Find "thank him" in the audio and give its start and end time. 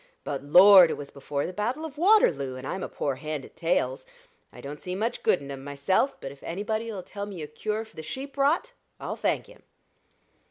9.15-9.61